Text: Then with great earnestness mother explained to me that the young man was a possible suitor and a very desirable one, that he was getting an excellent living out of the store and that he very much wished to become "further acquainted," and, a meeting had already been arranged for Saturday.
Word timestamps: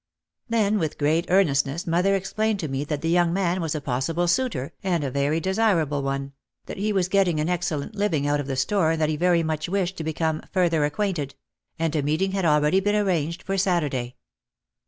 Then 0.49 0.79
with 0.79 0.97
great 0.97 1.29
earnestness 1.29 1.85
mother 1.85 2.15
explained 2.15 2.59
to 2.61 2.67
me 2.67 2.83
that 2.85 3.01
the 3.03 3.09
young 3.09 3.31
man 3.31 3.61
was 3.61 3.75
a 3.75 3.81
possible 3.81 4.27
suitor 4.27 4.73
and 4.81 5.03
a 5.03 5.11
very 5.11 5.39
desirable 5.39 6.01
one, 6.01 6.33
that 6.65 6.77
he 6.79 6.91
was 6.91 7.07
getting 7.07 7.39
an 7.39 7.49
excellent 7.49 7.93
living 7.93 8.25
out 8.25 8.39
of 8.39 8.47
the 8.47 8.55
store 8.55 8.89
and 8.89 8.99
that 9.01 9.09
he 9.09 9.15
very 9.15 9.43
much 9.43 9.69
wished 9.69 9.97
to 9.97 10.03
become 10.03 10.41
"further 10.51 10.85
acquainted," 10.85 11.35
and, 11.77 11.95
a 11.95 12.01
meeting 12.01 12.31
had 12.31 12.45
already 12.45 12.79
been 12.79 12.95
arranged 12.95 13.43
for 13.43 13.59
Saturday. 13.59 14.15